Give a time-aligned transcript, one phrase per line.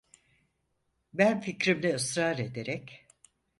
[1.13, 3.05] Ben fikrimde ısrar ederek: